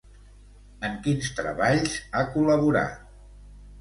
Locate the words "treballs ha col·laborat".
1.41-2.99